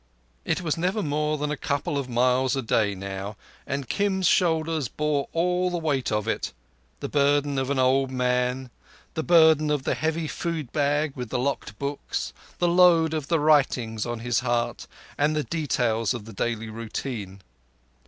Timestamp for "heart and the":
14.39-15.43